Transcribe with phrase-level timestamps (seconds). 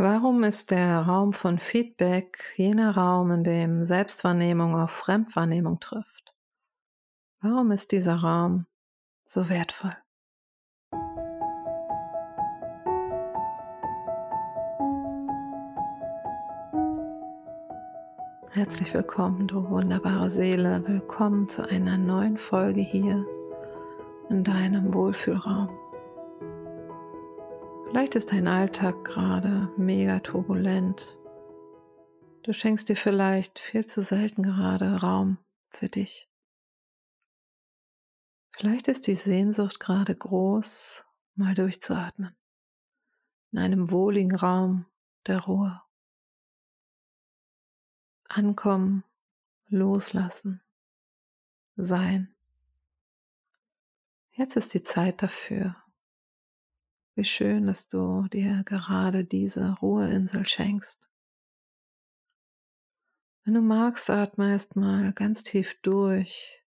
[0.00, 6.36] Warum ist der Raum von Feedback jener Raum, in dem Selbstwahrnehmung auf Fremdwahrnehmung trifft?
[7.40, 8.66] Warum ist dieser Raum
[9.24, 9.96] so wertvoll?
[18.52, 20.80] Herzlich willkommen, du wunderbare Seele.
[20.86, 23.26] Willkommen zu einer neuen Folge hier
[24.30, 25.76] in deinem Wohlfühlraum.
[27.90, 31.18] Vielleicht ist dein Alltag gerade mega turbulent.
[32.42, 35.38] Du schenkst dir vielleicht viel zu selten gerade Raum
[35.70, 36.28] für dich.
[38.50, 42.36] Vielleicht ist die Sehnsucht gerade groß, mal durchzuatmen.
[43.52, 44.84] In einem wohligen Raum
[45.26, 45.80] der Ruhe.
[48.24, 49.02] Ankommen,
[49.68, 50.60] loslassen,
[51.76, 52.34] sein.
[54.32, 55.74] Jetzt ist die Zeit dafür.
[57.18, 61.10] Wie schön, dass du dir gerade diese Ruheinsel schenkst.
[63.42, 66.62] Wenn du magst, atme erstmal ganz tief durch.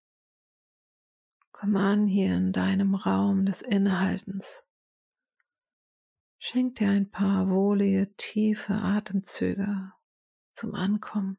[1.52, 4.66] Komm an hier in deinem Raum des Innehaltens.
[6.38, 9.94] Schenk dir ein paar wohlige, tiefe Atemzüge
[10.52, 11.38] zum Ankommen.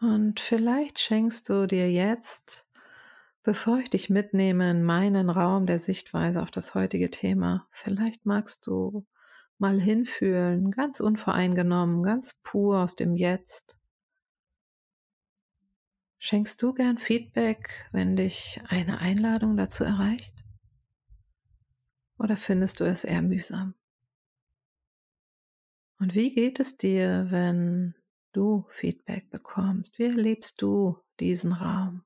[0.00, 2.66] Und vielleicht schenkst du dir jetzt
[3.44, 8.66] Bevor ich dich mitnehme in meinen Raum der Sichtweise auf das heutige Thema, vielleicht magst
[8.66, 9.06] du
[9.58, 13.76] mal hinfühlen, ganz unvoreingenommen, ganz pur aus dem Jetzt.
[16.16, 20.42] Schenkst du gern Feedback, wenn dich eine Einladung dazu erreicht?
[22.18, 23.74] Oder findest du es eher mühsam?
[25.98, 27.94] Und wie geht es dir, wenn
[28.32, 29.98] du Feedback bekommst?
[29.98, 32.03] Wie erlebst du diesen Raum?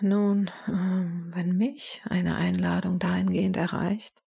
[0.00, 4.22] Nun, ähm, wenn mich eine Einladung dahingehend erreicht,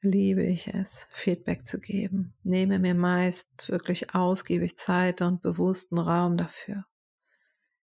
[0.00, 6.38] liebe ich es, Feedback zu geben, nehme mir meist wirklich ausgiebig Zeit und bewussten Raum
[6.38, 6.86] dafür.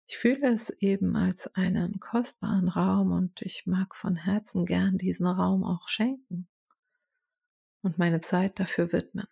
[0.06, 5.26] Ich fühle es eben als einen kostbaren Raum und ich mag von Herzen gern diesen
[5.26, 6.48] Raum auch schenken
[7.82, 9.26] und meine Zeit dafür widmen.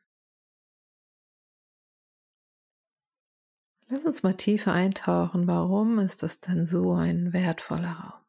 [3.94, 5.46] Lass uns mal tiefer eintauchen.
[5.46, 8.24] Warum ist das denn so ein wertvoller Raum?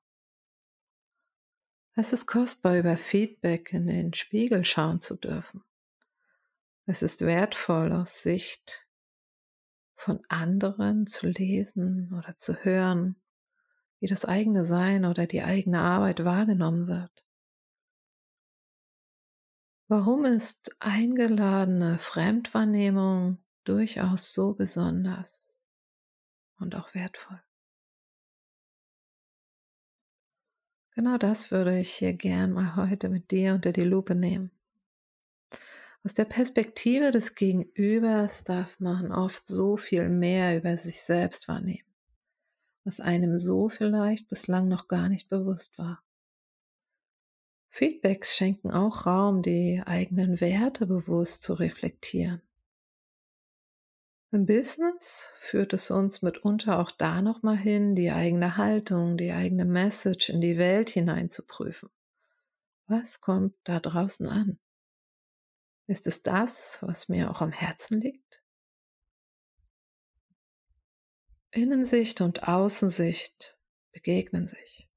[1.96, 5.64] Es ist kostbar, über Feedback in den Spiegel schauen zu dürfen.
[6.86, 8.88] Es ist wertvoll, aus Sicht
[9.96, 13.16] von anderen zu lesen oder zu hören,
[14.00, 17.25] wie das eigene Sein oder die eigene Arbeit wahrgenommen wird.
[19.88, 25.55] Warum ist eingeladene Fremdwahrnehmung durchaus so besonders
[26.60, 27.42] und auch wertvoll.
[30.92, 34.52] Genau das würde ich hier gern mal heute mit dir unter die Lupe nehmen.
[36.04, 41.88] Aus der Perspektive des Gegenübers darf man oft so viel mehr über sich selbst wahrnehmen,
[42.84, 46.04] was einem so vielleicht bislang noch gar nicht bewusst war.
[47.70, 52.42] Feedbacks schenken auch Raum, die eigenen Werte bewusst zu reflektieren
[54.35, 59.66] im Business führt es uns mitunter auch da nochmal hin, die eigene Haltung, die eigene
[59.66, 61.90] Message in die Welt hinein zu prüfen.
[62.88, 64.59] Was kommt da draußen an?
[65.88, 68.44] Ist es das, was mir auch am Herzen liegt?
[71.51, 73.57] Innensicht und Außensicht
[73.94, 74.90] begegnen sich.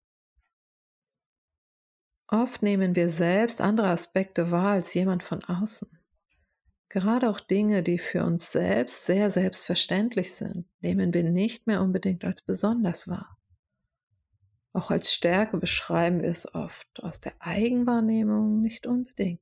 [2.27, 5.98] Oft nehmen wir selbst andere Aspekte wahr als jemand von außen.
[6.91, 12.25] Gerade auch Dinge, die für uns selbst sehr selbstverständlich sind, nehmen wir nicht mehr unbedingt
[12.25, 13.39] als besonders wahr.
[14.73, 19.41] Auch als Stärke beschreiben wir es oft, aus der Eigenwahrnehmung nicht unbedingt.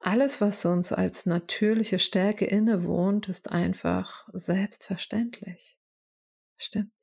[0.00, 5.78] Alles, was uns als natürliche Stärke innewohnt, ist einfach selbstverständlich.
[6.56, 6.97] Stimmt's?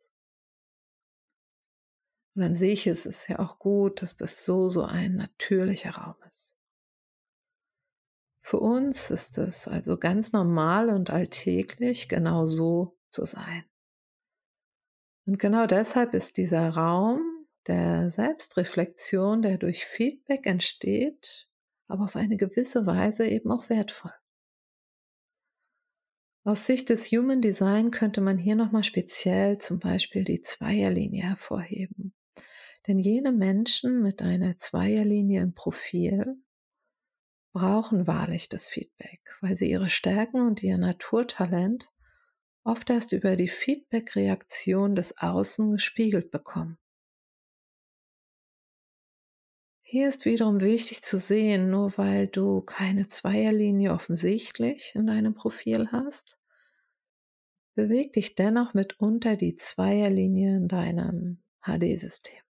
[2.36, 6.16] Und an sich ist es ja auch gut, dass das so, so ein natürlicher Raum
[6.28, 6.54] ist.
[8.42, 13.64] Für uns ist es also ganz normal und alltäglich, genau so zu sein.
[15.26, 21.50] Und genau deshalb ist dieser Raum der Selbstreflexion, der durch Feedback entsteht,
[21.88, 24.14] aber auf eine gewisse Weise eben auch wertvoll.
[26.44, 32.14] Aus Sicht des Human Design könnte man hier nochmal speziell zum Beispiel die Zweierlinie hervorheben.
[32.88, 36.38] Denn jene Menschen mit einer Zweierlinie im Profil
[37.54, 41.92] brauchen wahrlich das Feedback, weil sie ihre Stärken und ihr Naturtalent
[42.64, 46.78] oft erst über die Feedback-Reaktion des Außen gespiegelt bekommen.
[49.82, 55.92] Hier ist wiederum wichtig zu sehen, nur weil du keine Zweierlinie offensichtlich in deinem Profil
[55.92, 56.40] hast,
[57.76, 62.45] beweg dich dennoch mitunter die Zweierlinie in deinem HD-System.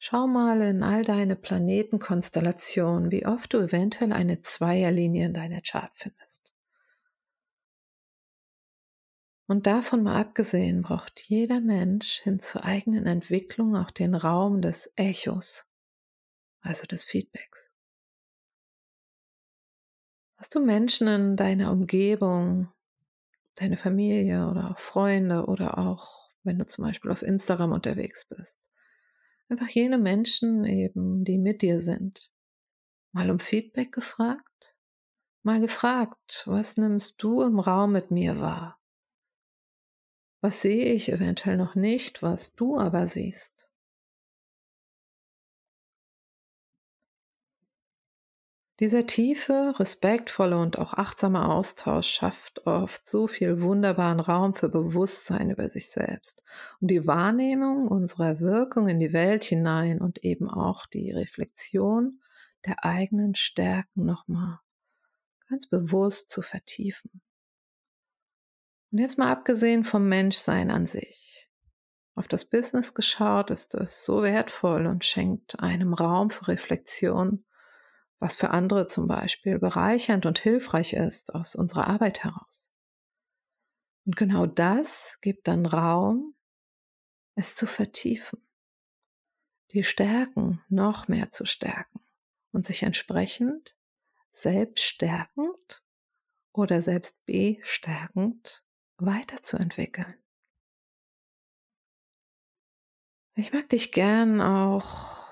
[0.00, 5.90] Schau mal in all deine Planetenkonstellationen, wie oft du eventuell eine Zweierlinie in deiner Chart
[5.94, 6.52] findest.
[9.48, 14.92] Und davon mal abgesehen braucht jeder Mensch hin zur eigenen Entwicklung auch den Raum des
[14.94, 15.66] Echos,
[16.60, 17.72] also des Feedbacks.
[20.36, 22.68] Hast du Menschen in deiner Umgebung,
[23.56, 28.60] deine Familie oder auch Freunde oder auch wenn du zum Beispiel auf Instagram unterwegs bist,
[29.48, 32.32] einfach jene Menschen eben, die mit dir sind,
[33.12, 34.76] mal um Feedback gefragt,
[35.42, 38.80] mal gefragt, was nimmst du im Raum mit mir wahr?
[40.40, 43.67] Was sehe ich eventuell noch nicht, was du aber siehst?
[48.80, 55.50] Dieser tiefe, respektvolle und auch achtsame Austausch schafft oft so viel wunderbaren Raum für Bewusstsein
[55.50, 56.44] über sich selbst,
[56.80, 62.20] um die Wahrnehmung unserer Wirkung in die Welt hinein und eben auch die Reflexion
[62.66, 64.60] der eigenen Stärken nochmal
[65.48, 67.20] ganz bewusst zu vertiefen.
[68.92, 71.48] Und jetzt mal abgesehen vom Menschsein an sich.
[72.14, 77.44] Auf das Business geschaut ist es so wertvoll und schenkt einem Raum für Reflexion
[78.18, 82.72] was für andere zum Beispiel bereichernd und hilfreich ist aus unserer Arbeit heraus.
[84.04, 86.34] Und genau das gibt dann Raum,
[87.34, 88.40] es zu vertiefen,
[89.72, 92.00] die Stärken noch mehr zu stärken
[92.50, 93.76] und sich entsprechend
[94.30, 95.82] selbst stärkend
[96.52, 98.64] oder selbst bestärkend
[98.96, 100.16] weiterzuentwickeln.
[103.34, 105.27] Ich mag dich gern auch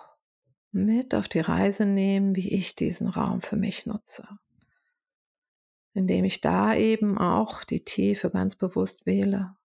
[0.76, 4.28] mit auf die Reise nehmen, wie ich diesen Raum für mich nutze.
[5.94, 9.56] Indem ich da eben auch die Tiefe ganz bewusst wähle.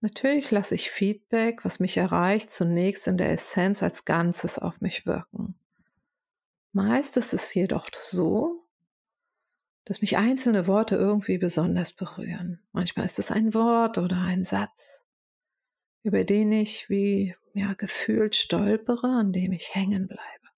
[0.00, 5.06] Natürlich lasse ich Feedback, was mich erreicht, zunächst in der Essenz als Ganzes auf mich
[5.06, 5.56] wirken.
[6.72, 8.64] Meist ist es jedoch so,
[9.84, 12.60] dass mich einzelne Worte irgendwie besonders berühren.
[12.72, 15.04] Manchmal ist es ein Wort oder ein Satz,
[16.04, 20.48] über den ich wie ja, gefühlt stolpere, an dem ich hängen bleibe.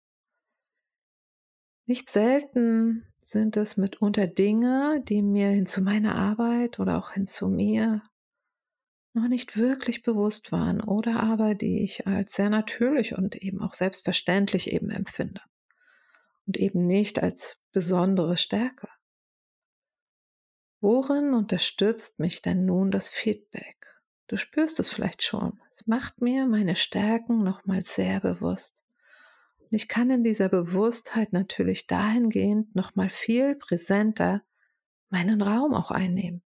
[1.86, 7.26] Nicht selten sind es mitunter Dinge, die mir hin zu meiner Arbeit oder auch hin
[7.26, 8.02] zu mir
[9.12, 13.74] noch nicht wirklich bewusst waren oder aber die ich als sehr natürlich und eben auch
[13.74, 15.42] selbstverständlich eben empfinde
[16.46, 18.88] und eben nicht als besondere Stärke.
[20.80, 23.99] Worin unterstützt mich denn nun das Feedback?
[24.30, 25.60] Du spürst es vielleicht schon.
[25.68, 28.84] Es macht mir meine Stärken nochmal sehr bewusst.
[29.58, 34.42] Und ich kann in dieser Bewusstheit natürlich dahingehend nochmal viel präsenter
[35.08, 36.44] meinen Raum auch einnehmen.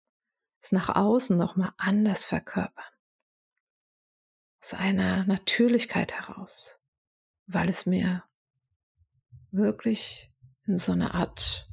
[0.59, 2.83] Es nach außen nochmal anders verkörpern.
[4.59, 6.79] Aus einer Natürlichkeit heraus.
[7.45, 8.23] Weil es mir
[9.51, 10.33] wirklich
[10.65, 11.69] in so eine Art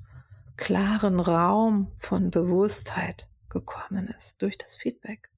[0.59, 5.31] klaren Raum von Bewusstheit gekommen ist durch das Feedback.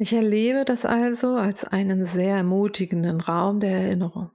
[0.00, 4.30] Ich erlebe das also als einen sehr ermutigenden Raum der Erinnerung.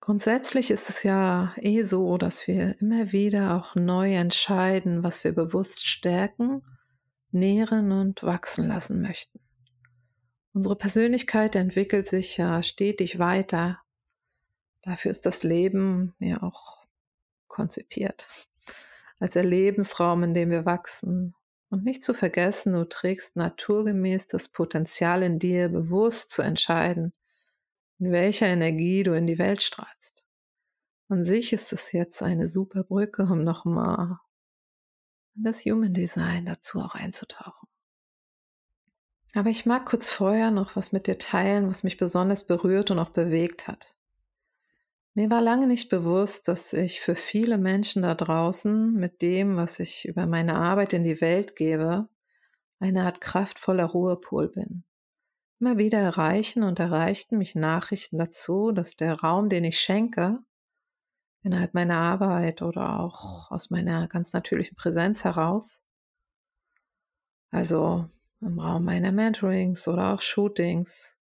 [0.00, 5.32] Grundsätzlich ist es ja eh so, dass wir immer wieder auch neu entscheiden, was wir
[5.32, 6.64] bewusst stärken,
[7.30, 9.38] nähren und wachsen lassen möchten.
[10.52, 13.78] Unsere Persönlichkeit entwickelt sich ja stetig weiter.
[14.82, 16.84] Dafür ist das Leben ja auch
[17.46, 18.48] konzipiert.
[19.20, 21.36] Als Erlebensraum, in dem wir wachsen,
[21.70, 27.12] und nicht zu vergessen, du trägst naturgemäß das Potenzial in dir, bewusst zu entscheiden,
[27.98, 30.24] in welcher Energie du in die Welt strahlst.
[31.08, 34.18] An sich ist es jetzt eine super Brücke, um nochmal
[35.34, 37.68] in das Human Design dazu auch einzutauchen.
[39.34, 42.98] Aber ich mag kurz vorher noch was mit dir teilen, was mich besonders berührt und
[42.98, 43.94] auch bewegt hat.
[45.18, 49.80] Mir war lange nicht bewusst, dass ich für viele Menschen da draußen mit dem, was
[49.80, 52.08] ich über meine Arbeit in die Welt gebe,
[52.78, 54.84] eine Art kraftvoller Ruhepol bin.
[55.58, 60.38] Immer wieder erreichen und erreichten mich Nachrichten dazu, dass der Raum, den ich schenke,
[61.42, 65.84] innerhalb meiner Arbeit oder auch aus meiner ganz natürlichen Präsenz heraus,
[67.50, 68.06] also
[68.40, 71.18] im Raum meiner Mentorings oder auch Shootings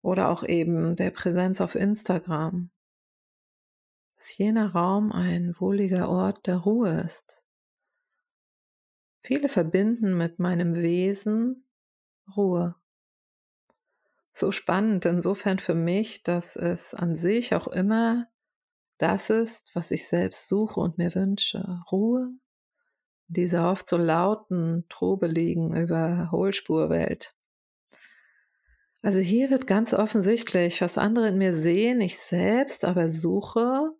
[0.00, 2.70] oder auch eben der Präsenz auf Instagram,
[4.20, 7.42] dass jener Raum ein wohliger Ort der Ruhe ist.
[9.22, 11.64] Viele verbinden mit meinem Wesen
[12.36, 12.74] Ruhe.
[14.34, 18.28] So spannend insofern für mich, dass es an sich auch immer
[18.98, 21.80] das ist, was ich selbst suche und mir wünsche.
[21.90, 22.30] Ruhe,
[23.26, 27.34] diese oft so lauten, trubeligen Überholspurwelt.
[29.00, 33.94] Also hier wird ganz offensichtlich, was andere in mir sehen, ich selbst aber suche,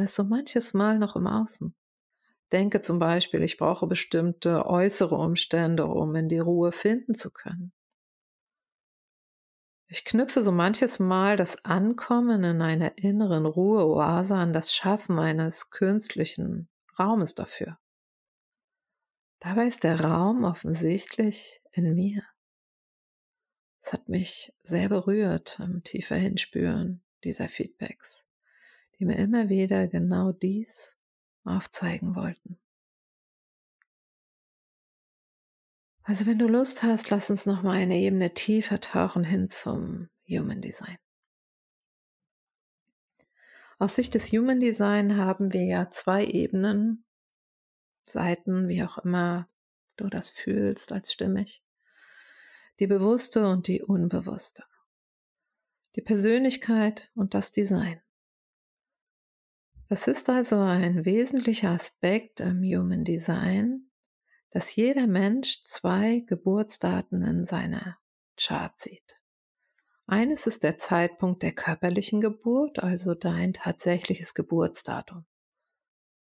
[0.00, 1.74] es so manches Mal noch im Außen.
[2.52, 7.72] Denke zum Beispiel, ich brauche bestimmte äußere Umstände, um in die Ruhe finden zu können.
[9.92, 15.70] Ich knüpfe so manches Mal das Ankommen in einer inneren Ruheoase an das Schaffen eines
[15.70, 17.76] künstlichen Raumes dafür.
[19.40, 22.22] Dabei ist der Raum offensichtlich in mir.
[23.82, 28.28] Es hat mich sehr berührt im tiefer Hinspüren dieser Feedbacks,
[29.00, 30.98] die mir immer wieder genau dies
[31.44, 32.60] aufzeigen wollten.
[36.02, 40.08] Also wenn du Lust hast, lass uns noch mal eine Ebene tiefer tauchen hin zum
[40.28, 40.98] Human Design.
[43.78, 47.04] Aus Sicht des Human Design haben wir ja zwei Ebenen,
[48.02, 49.48] Seiten, wie auch immer
[49.96, 51.62] du das fühlst als stimmig
[52.80, 54.64] die bewusste und die unbewusste,
[55.96, 58.00] die Persönlichkeit und das Design.
[59.90, 63.90] Das ist also ein wesentlicher Aspekt im Human Design,
[64.52, 67.98] dass jeder Mensch zwei Geburtsdaten in seiner
[68.36, 69.20] Chart sieht.
[70.06, 75.26] Eines ist der Zeitpunkt der körperlichen Geburt, also dein tatsächliches Geburtsdatum.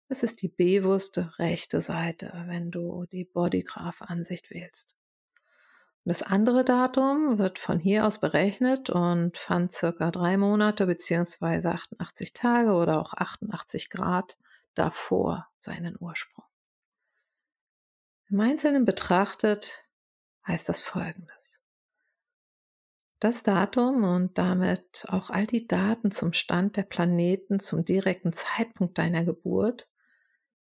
[0.08, 4.96] Das ist die bewusste rechte Seite, wenn du die Bodygraph-Ansicht wählst.
[6.04, 12.32] Das andere Datum wird von hier aus berechnet und fand circa drei Monate beziehungsweise 88
[12.32, 14.36] Tage oder auch 88 Grad
[14.74, 16.44] davor seinen Ursprung.
[18.30, 19.86] Im Einzelnen betrachtet
[20.46, 21.62] heißt das Folgendes.
[23.20, 28.98] Das Datum und damit auch all die Daten zum Stand der Planeten zum direkten Zeitpunkt
[28.98, 29.88] deiner Geburt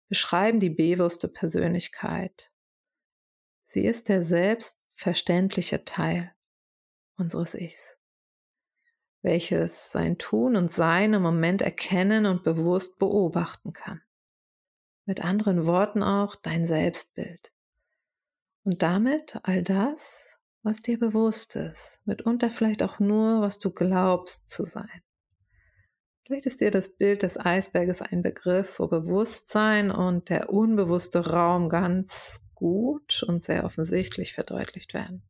[0.09, 2.53] beschreiben die bewusste Persönlichkeit.
[3.65, 6.33] Sie ist der selbst verständliche Teil
[7.17, 7.99] unseres Ichs,
[9.23, 14.01] welches sein Tun und Sein im Moment erkennen und bewusst beobachten kann.
[15.05, 17.53] Mit anderen Worten auch dein Selbstbild.
[18.65, 24.49] Und damit all das, was dir bewusst ist, mitunter vielleicht auch nur, was du glaubst
[24.49, 25.03] zu sein.
[26.25, 31.69] Vielleicht ist dir das Bild des Eisberges ein Begriff, wo Bewusstsein und der unbewusste Raum
[31.69, 35.25] ganz gut und sehr offensichtlich verdeutlicht werden.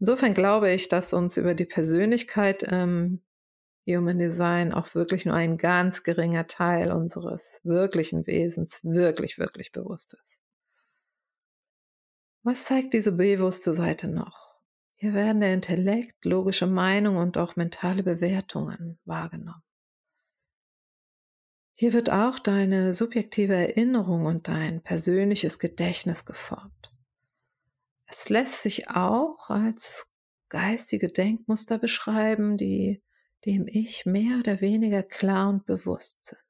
[0.00, 3.20] Insofern glaube ich, dass uns über die Persönlichkeit im
[3.86, 10.16] Human Design auch wirklich nur ein ganz geringer Teil unseres wirklichen Wesens wirklich, wirklich bewusst
[10.22, 10.40] ist.
[12.42, 14.48] Was zeigt diese bewusste Seite noch?
[14.96, 19.62] Hier werden der Intellekt, logische Meinung und auch mentale Bewertungen wahrgenommen.
[21.80, 26.92] Hier wird auch deine subjektive Erinnerung und dein persönliches Gedächtnis geformt.
[28.06, 30.10] Es lässt sich auch als
[30.48, 33.00] geistige Denkmuster beschreiben, die
[33.46, 36.42] dem Ich mehr oder weniger klar und bewusst sind.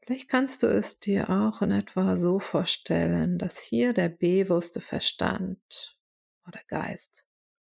[0.00, 5.96] Vielleicht kannst du es dir auch in etwa so vorstellen, dass hier der bewusste Verstand
[6.44, 7.24] oder Geist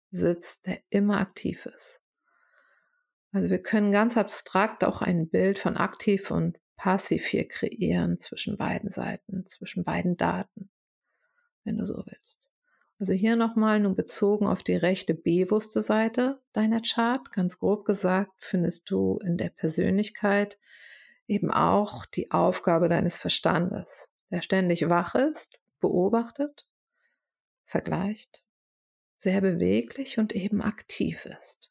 [0.09, 2.06] sitzt, der immer aktiv ist.
[3.37, 8.57] Also wir können ganz abstrakt auch ein Bild von aktiv und passiv hier kreieren zwischen
[8.57, 10.71] beiden Seiten, zwischen beiden Daten,
[11.63, 12.51] wenn du so willst.
[12.99, 18.33] Also hier nochmal nun bezogen auf die rechte bewusste Seite deiner Chart, ganz grob gesagt,
[18.39, 20.59] findest du in der Persönlichkeit
[21.27, 26.67] eben auch die Aufgabe deines Verstandes, der ständig wach ist, beobachtet,
[27.67, 28.43] vergleicht,
[29.19, 31.71] sehr beweglich und eben aktiv ist.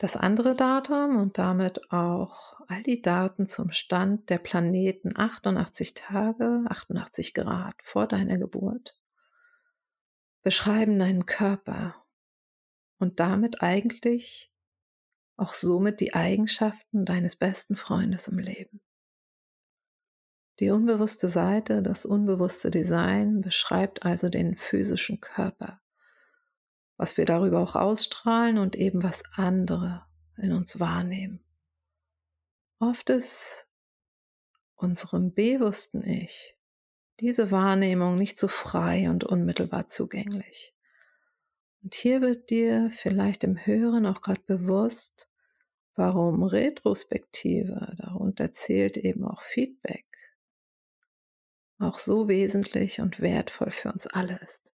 [0.00, 6.64] Das andere Datum und damit auch all die Daten zum Stand der Planeten 88 Tage,
[6.70, 8.98] 88 Grad vor deiner Geburt
[10.40, 12.02] beschreiben deinen Körper
[12.98, 14.50] und damit eigentlich
[15.36, 18.80] auch somit die Eigenschaften deines besten Freundes im Leben.
[20.60, 25.82] Die unbewusste Seite, das unbewusste Design beschreibt also den physischen Körper
[27.00, 30.04] was wir darüber auch ausstrahlen und eben was andere
[30.36, 31.42] in uns wahrnehmen.
[32.78, 33.66] Oft ist
[34.74, 36.58] unserem bewussten Ich
[37.18, 40.74] diese Wahrnehmung nicht so frei und unmittelbar zugänglich.
[41.82, 45.30] Und hier wird dir vielleicht im Hören auch gerade bewusst,
[45.94, 50.04] warum Retrospektive, darunter zählt eben auch Feedback,
[51.78, 54.70] auch so wesentlich und wertvoll für uns alle ist.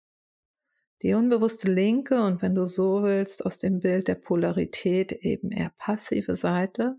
[1.02, 5.72] Die unbewusste linke und wenn du so willst, aus dem Bild der Polarität eben eher
[5.78, 6.98] passive Seite,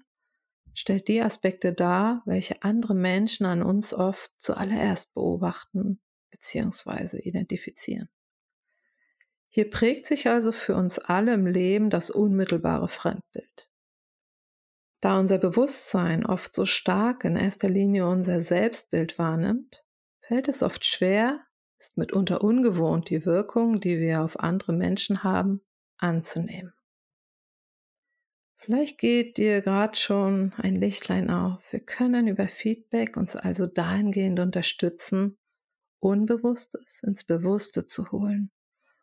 [0.74, 6.00] stellt die Aspekte dar, welche andere Menschen an uns oft zuallererst beobachten
[6.30, 7.18] bzw.
[7.18, 8.10] identifizieren.
[9.48, 13.70] Hier prägt sich also für uns alle im Leben das unmittelbare Fremdbild.
[15.00, 19.82] Da unser Bewusstsein oft so stark in erster Linie unser Selbstbild wahrnimmt,
[20.20, 21.45] fällt es oft schwer,
[21.78, 25.60] ist mitunter ungewohnt, die Wirkung, die wir auf andere Menschen haben,
[25.98, 26.72] anzunehmen.
[28.58, 31.62] Vielleicht geht dir gerade schon ein Lichtlein auf.
[31.72, 35.38] Wir können über Feedback uns also dahingehend unterstützen,
[36.00, 38.50] Unbewusstes ins Bewusste zu holen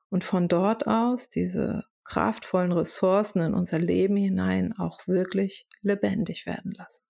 [0.09, 6.73] und von dort aus diese kraftvollen Ressourcen in unser Leben hinein auch wirklich lebendig werden
[6.73, 7.05] lassen.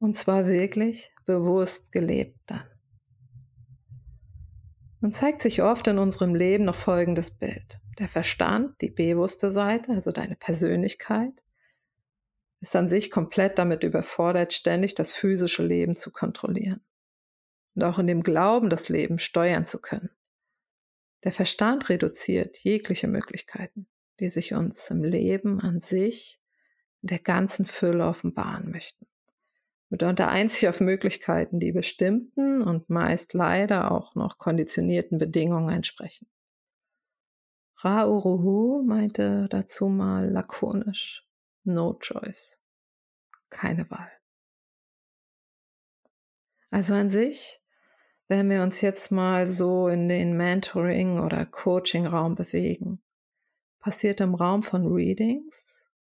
[0.00, 2.66] Und zwar wirklich bewusst gelebt dann.
[5.00, 7.80] Nun zeigt sich oft in unserem Leben noch folgendes Bild.
[7.98, 11.42] Der Verstand, die bewusste Seite, also deine Persönlichkeit,
[12.60, 16.80] ist an sich komplett damit überfordert, ständig das physische Leben zu kontrollieren
[17.74, 20.10] und auch in dem Glauben, das Leben steuern zu können.
[21.24, 23.88] Der Verstand reduziert jegliche Möglichkeiten,
[24.20, 26.40] die sich uns im Leben an sich
[27.02, 29.06] in der ganzen Fülle offenbaren möchten
[29.92, 36.26] mitunter einzig auf Möglichkeiten, die bestimmten und meist leider auch noch konditionierten Bedingungen entsprechen.
[37.76, 41.28] Ra-Uruhu meinte dazu mal lakonisch,
[41.64, 42.62] no choice,
[43.50, 44.10] keine Wahl.
[46.70, 47.60] Also an sich,
[48.28, 53.02] wenn wir uns jetzt mal so in den Mentoring- oder Coaching-Raum bewegen,
[53.78, 55.91] passiert im Raum von Readings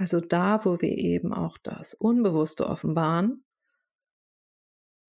[0.00, 3.44] also da, wo wir eben auch das Unbewusste offenbaren,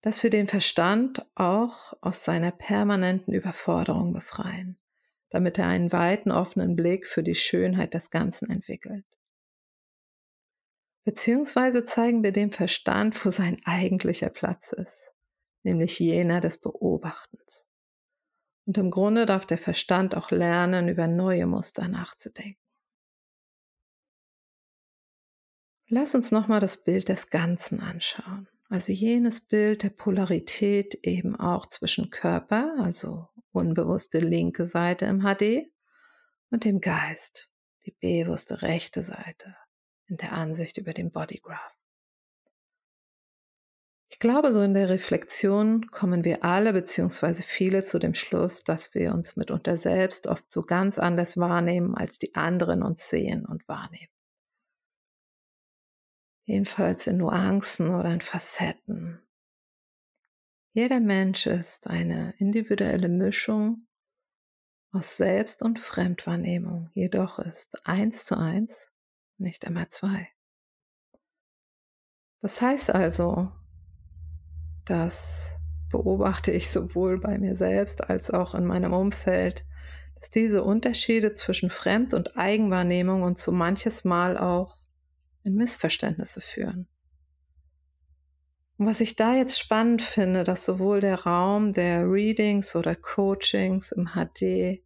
[0.02, 4.78] dass wir den Verstand auch aus seiner permanenten Überforderung befreien,
[5.30, 9.06] damit er einen weiten offenen Blick für die Schönheit des Ganzen entwickelt.
[11.04, 15.14] Beziehungsweise zeigen wir dem Verstand, wo sein eigentlicher Platz ist,
[15.62, 17.66] nämlich jener des Beobachtens.
[18.66, 22.61] Und im Grunde darf der Verstand auch lernen, über neue Muster nachzudenken.
[25.94, 28.48] Lass uns nochmal das Bild des Ganzen anschauen.
[28.70, 35.70] Also jenes Bild der Polarität eben auch zwischen Körper, also unbewusste linke Seite im HD,
[36.48, 37.52] und dem Geist,
[37.84, 39.54] die bewusste rechte Seite
[40.06, 41.76] in der Ansicht über den Bodygraph.
[44.08, 48.94] Ich glaube, so in der Reflexion kommen wir alle beziehungsweise viele zu dem Schluss, dass
[48.94, 53.68] wir uns mitunter selbst oft so ganz anders wahrnehmen, als die anderen uns sehen und
[53.68, 54.11] wahrnehmen
[56.52, 59.22] jedenfalls in Nuancen oder in Facetten.
[60.74, 63.86] Jeder Mensch ist eine individuelle Mischung
[64.92, 68.92] aus Selbst- und Fremdwahrnehmung, jedoch ist eins zu eins
[69.38, 70.28] nicht immer zwei.
[72.42, 73.50] Das heißt also,
[74.84, 75.58] das
[75.90, 79.64] beobachte ich sowohl bei mir selbst als auch in meinem Umfeld,
[80.16, 84.81] dass diese Unterschiede zwischen Fremd- und Eigenwahrnehmung und so manches Mal auch
[85.44, 86.88] in Missverständnisse führen.
[88.78, 93.92] Und was ich da jetzt spannend finde, dass sowohl der Raum der Readings oder Coachings
[93.92, 94.82] im HD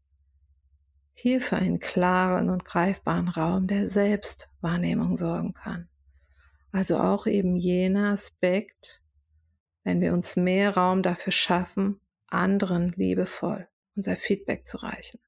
[1.14, 5.88] hier für einen klaren und greifbaren Raum der Selbstwahrnehmung sorgen kann.
[6.72, 9.02] Also auch eben jener Aspekt,
[9.82, 15.18] wenn wir uns mehr Raum dafür schaffen, anderen liebevoll unser Feedback zu reichen.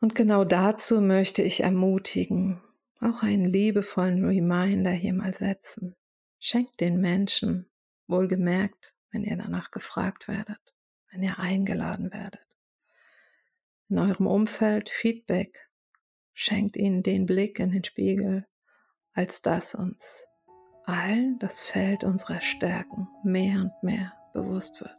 [0.00, 2.62] Und genau dazu möchte ich ermutigen,
[3.00, 5.96] auch einen liebevollen Reminder hier mal setzen.
[6.38, 7.70] Schenkt den Menschen,
[8.06, 10.74] wohlgemerkt, wenn ihr danach gefragt werdet,
[11.10, 12.46] wenn ihr eingeladen werdet.
[13.88, 15.68] In eurem Umfeld Feedback.
[16.34, 18.46] Schenkt ihnen den Blick in den Spiegel,
[19.12, 20.28] als dass uns
[20.84, 24.96] allen das Feld unserer Stärken mehr und mehr bewusst wird.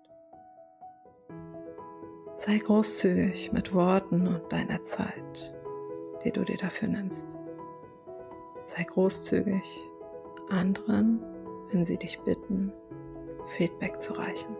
[2.35, 5.53] Sei großzügig mit Worten und deiner Zeit,
[6.23, 7.25] die du dir dafür nimmst.
[8.69, 9.63] Sei großzügig
[10.51, 11.19] anderen,
[11.71, 12.71] wenn sie dich bitten,
[13.47, 14.55] Feedback zu reichen.